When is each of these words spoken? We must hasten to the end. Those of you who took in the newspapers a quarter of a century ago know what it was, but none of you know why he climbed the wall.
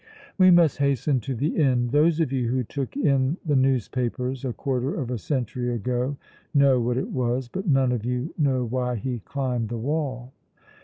We 0.39 0.49
must 0.49 0.79
hasten 0.79 1.19
to 1.19 1.35
the 1.35 1.59
end. 1.59 1.91
Those 1.91 2.19
of 2.19 2.31
you 2.31 2.49
who 2.49 2.63
took 2.63 2.97
in 2.97 3.37
the 3.45 3.55
newspapers 3.55 4.43
a 4.43 4.51
quarter 4.51 4.95
of 4.99 5.11
a 5.11 5.19
century 5.19 5.71
ago 5.75 6.17
know 6.55 6.79
what 6.79 6.97
it 6.97 7.11
was, 7.11 7.47
but 7.47 7.67
none 7.67 7.91
of 7.91 8.03
you 8.03 8.33
know 8.35 8.65
why 8.65 8.95
he 8.95 9.19
climbed 9.19 9.69
the 9.69 9.77
wall. 9.77 10.33